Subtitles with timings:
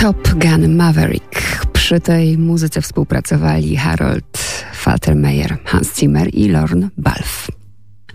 [0.00, 1.66] Top Gun Maverick.
[1.72, 4.38] Przy tej muzyce współpracowali Harold
[4.74, 7.48] Faltermeyer, Hans Zimmer i Lorne Balf.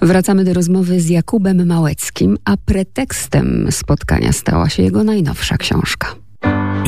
[0.01, 6.07] Wracamy do rozmowy z Jakubem Małeckim, a pretekstem spotkania stała się jego najnowsza książka.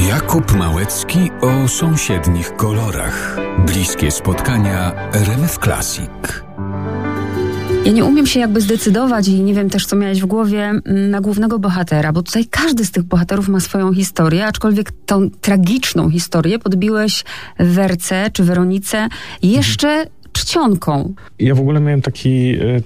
[0.09, 3.37] Jakub Małecki o sąsiednich kolorach.
[3.65, 6.44] Bliskie spotkania RMF Classic.
[7.85, 11.09] Ja nie umiem się jakby zdecydować i nie wiem też, co miałeś w głowie mm,
[11.09, 16.09] na głównego bohatera, bo tutaj każdy z tych bohaterów ma swoją historię, aczkolwiek tą tragiczną
[16.09, 17.23] historię podbiłeś
[17.59, 19.07] Werce czy Weronice
[19.41, 21.13] jeszcze czcionką.
[21.39, 22.81] Ja w ogóle miałem taki, e,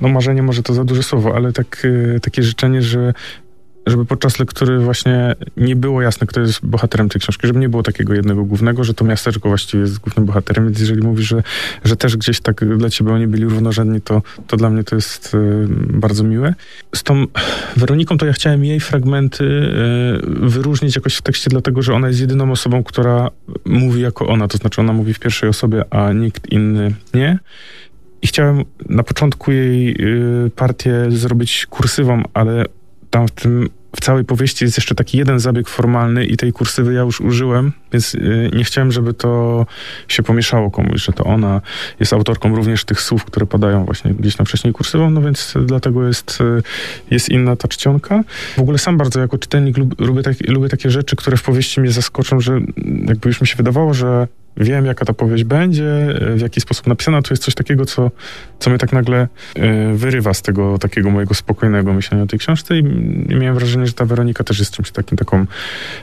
[0.00, 1.86] no marzenie może to za duże słowo, ale tak,
[2.16, 3.14] e, takie życzenie, że
[3.86, 7.82] żeby podczas lektury właśnie nie było jasne, kto jest bohaterem tej książki, żeby nie było
[7.82, 11.42] takiego jednego głównego, że to miasteczko właściwie jest głównym bohaterem, więc jeżeli mówisz, że,
[11.84, 15.34] że też gdzieś tak dla ciebie oni byli równorzędni, to, to dla mnie to jest
[15.34, 16.54] y, bardzo miłe.
[16.94, 17.26] Z tą
[17.76, 22.20] Weroniką to ja chciałem jej fragmenty y, wyróżnić jakoś w tekście, dlatego, że ona jest
[22.20, 23.30] jedyną osobą, która
[23.64, 27.38] mówi jako ona, to znaczy ona mówi w pierwszej osobie, a nikt inny nie.
[28.22, 29.96] I chciałem na początku jej
[30.46, 32.64] y, partię zrobić kursywą, ale
[33.12, 36.94] tam w tym w całej powieści jest jeszcze taki jeden zabieg formalny i tej kursywy
[36.94, 39.66] ja już użyłem, więc y, nie chciałem, żeby to
[40.08, 41.60] się pomieszało komuś, że to ona
[42.00, 46.06] jest autorką również tych słów, które padają właśnie gdzieś tam wcześniej kursywą, no więc dlatego
[46.06, 46.62] jest, y,
[47.10, 48.24] jest inna ta czcionka.
[48.56, 51.92] W ogóle sam bardzo jako czytelnik lubię, tak, lubię takie rzeczy, które w powieści mnie
[51.92, 52.60] zaskoczą, że
[53.06, 57.22] jakby już mi się wydawało, że wiem, jaka ta powieść będzie, w jaki sposób napisana.
[57.22, 58.10] To jest coś takiego, co,
[58.58, 62.78] co mnie tak nagle y, wyrywa z tego takiego mojego spokojnego myślenia o tej książce
[62.78, 62.82] i,
[63.28, 65.46] miałem wrażenie, że ta Weronika też jest czymś takim, taką,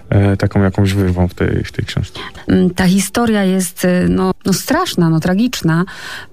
[0.09, 2.19] e, taką jakąś wyrwą w tej, w tej książce.
[2.47, 5.85] Mm, ta historia jest y, no, no straszna, no tragiczna.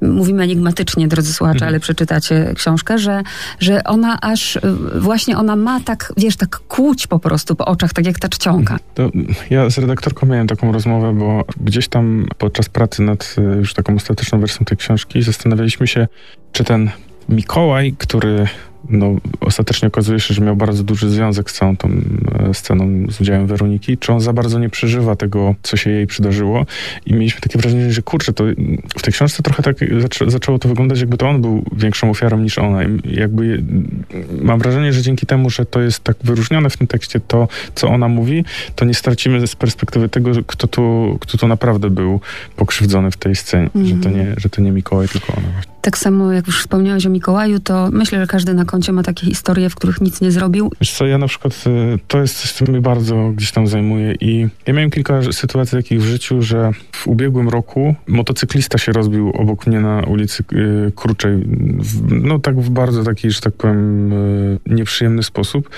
[0.02, 1.68] Mówimy enigmatycznie, drodzy słuchacze, mhm.
[1.68, 3.22] ale przeczytacie książkę, że,
[3.60, 4.58] że ona aż,
[5.00, 8.78] właśnie ona ma tak, wiesz, tak kłuć po prostu po oczach, tak jak ta czcionka.
[8.94, 9.10] To
[9.50, 12.05] ja z redaktorką miałem taką rozmowę, bo gdzieś tam
[12.38, 16.08] podczas pracy nad e, już taką ostateczną wersją tej książki zastanawialiśmy się,
[16.52, 16.90] czy ten
[17.28, 18.46] Mikołaj, który
[18.90, 23.20] no, ostatecznie okazuje się, że miał bardzo duży związek z całą tą e, sceną z
[23.20, 26.66] udziałem Weroniki, czy on za bardzo nie przeżywa tego, co się jej przydarzyło
[27.06, 28.44] i mieliśmy takie wrażenie, że kurczę, to
[28.98, 32.38] w tej książce trochę tak zaczę, zaczęło to wyglądać, jakby to on był większą ofiarą
[32.38, 33.62] niż ona i jakby
[34.42, 37.88] mam wrażenie, że dzięki temu, że to jest tak wyróżnione w tym tekście to, co
[37.88, 38.44] ona mówi,
[38.74, 42.20] to nie stracimy z perspektywy tego, kto tu, kto tu naprawdę był
[42.56, 43.96] pokrzywdzony w tej scenie, mm -hmm.
[43.96, 45.48] że, to nie, że to nie Mikołaj, tylko ona.
[45.80, 49.26] Tak samo jak już wspomniałeś o Mikołaju, to myślę, że każdy na koncie ma takie
[49.26, 50.70] historie, w których nic nie zrobił.
[50.80, 54.14] Wiesz co, ja na przykład, y, to jest coś, co mnie bardzo gdzieś tam zajmuje
[54.20, 59.30] i ja miałem kilka sytuacji takich w życiu, że w ubiegłym roku motocyklista się rozbił
[59.30, 61.46] obok mnie na ulicy y, Kruczej,
[62.10, 65.70] no tak w bardzo taki, że tak powiem, y, nieprzyjemny sposób.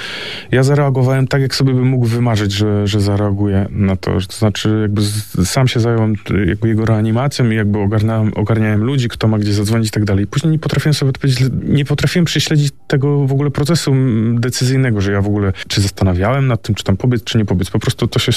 [0.51, 4.11] Ja zareagowałem tak, jak sobie bym mógł wymarzyć, że, że zareaguję na to.
[4.11, 5.03] To znaczy, jakby
[5.45, 6.15] sam się zająłem
[6.47, 10.27] jakby jego reanimacją i jakby ogarniałem, ogarniałem ludzi, kto ma gdzie zadzwonić i tak dalej.
[10.27, 13.95] Później nie potrafiłem sobie odpowiedzieć, nie potrafiłem prześledzić tego w ogóle procesu
[14.35, 17.71] decyzyjnego, że ja w ogóle czy zastanawiałem nad tym, czy tam pobiec, czy nie pobiec.
[17.71, 18.33] Po prostu to się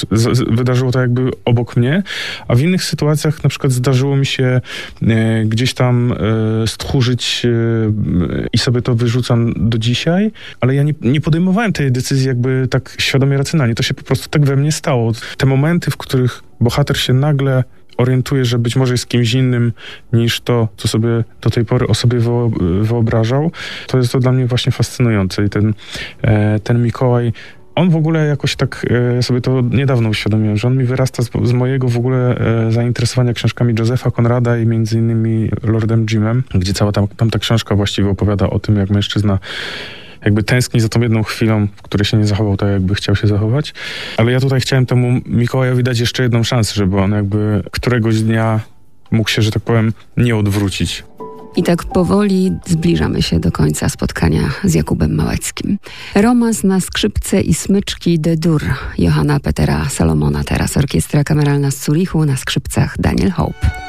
[0.49, 2.03] wydarzyło tak jakby obok mnie,
[2.47, 4.61] a w innych sytuacjach na przykład zdarzyło mi się
[5.01, 7.49] e, gdzieś tam e, stchórzyć e,
[8.53, 12.95] i sobie to wyrzucam do dzisiaj, ale ja nie, nie podejmowałem tej decyzji jakby tak
[12.99, 13.75] świadomie, racjonalnie.
[13.75, 15.11] To się po prostu tak we mnie stało.
[15.37, 17.63] Te momenty, w których bohater się nagle
[18.01, 19.73] orientuje, że być może jest kimś innym
[20.13, 22.19] niż to, co sobie do tej pory o sobie
[22.81, 23.51] wyobrażał,
[23.87, 25.45] to jest to dla mnie właśnie fascynujące.
[25.45, 25.73] I ten,
[26.21, 27.33] e, ten Mikołaj
[27.75, 28.85] on w ogóle jakoś tak
[29.17, 32.71] e, sobie to niedawno uświadomiłem, że on mi wyrasta z, z mojego w ogóle e,
[32.71, 37.75] zainteresowania książkami Josepha Conrada i między innymi Lordem Jimem, gdzie cała tam, tam ta książka
[37.75, 39.39] właściwie opowiada o tym, jak mężczyzna
[40.25, 43.27] jakby tęskni za tą jedną chwilą, w której się nie zachował tak, jakby chciał się
[43.27, 43.73] zachować.
[44.17, 48.59] Ale ja tutaj chciałem temu Mikołajowi dać jeszcze jedną szansę, żeby on jakby któregoś dnia
[49.11, 51.03] mógł się, że tak powiem, nie odwrócić.
[51.55, 55.77] I tak powoli zbliżamy się do końca spotkania z Jakubem Małeckim.
[56.15, 58.63] Romans na skrzypce i smyczki de Dur
[58.97, 63.80] Johanna Petera Salomona, teraz Orkiestra Kameralna z Zurichu na skrzypcach Daniel Hope.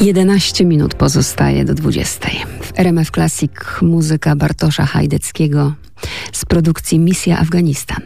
[0.00, 2.28] 11 minut pozostaje do 20.
[2.60, 3.50] W RMF Classic
[3.82, 5.74] muzyka Bartosza Hajdeckiego
[6.32, 8.02] z produkcji Misja Afganistan.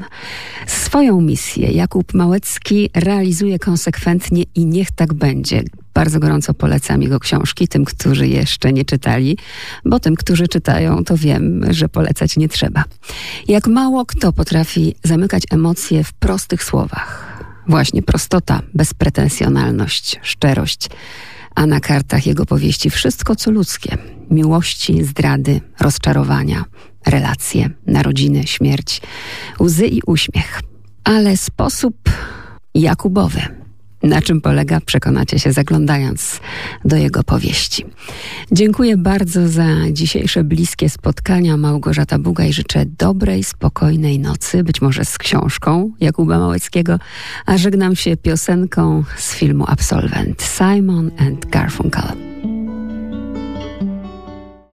[0.66, 5.62] Swoją misję Jakub Małecki realizuje konsekwentnie i niech tak będzie.
[5.94, 9.38] Bardzo gorąco polecam jego książki tym, którzy jeszcze nie czytali,
[9.84, 12.84] bo tym, którzy czytają, to wiem, że polecać nie trzeba.
[13.48, 17.31] Jak mało kto potrafi zamykać emocje w prostych słowach.
[17.66, 20.88] Właśnie prostota, bezpretensjonalność, szczerość
[21.55, 23.99] a na kartach jego powieści wszystko co ludzkie:
[24.31, 26.64] miłości, zdrady, rozczarowania,
[27.06, 29.00] relacje, narodziny, śmierć,
[29.61, 30.61] łzy i uśmiech.
[31.05, 31.97] ale sposób
[32.75, 33.59] Jakubowy.
[34.02, 36.41] Na czym polega, przekonacie się zaglądając
[36.85, 37.87] do jego powieści.
[38.52, 41.56] Dziękuję bardzo za dzisiejsze bliskie spotkania.
[41.56, 46.99] Małgorzata Bugaj życzę dobrej, spokojnej nocy, być może z książką Jakuba Małeckiego,
[47.47, 52.29] a żegnam się piosenką z filmu Absolwent Simon and Garfunkel.